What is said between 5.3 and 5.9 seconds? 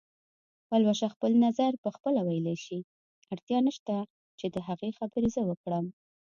زه وکړم